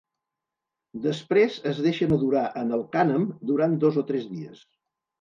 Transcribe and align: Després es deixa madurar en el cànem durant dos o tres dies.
Després 1.03 1.59
es 1.73 1.83
deixa 1.89 2.09
madurar 2.15 2.43
en 2.65 2.75
el 2.81 2.85
cànem 2.99 3.31
durant 3.55 3.81
dos 3.89 4.05
o 4.05 4.09
tres 4.13 4.31
dies. 4.37 4.69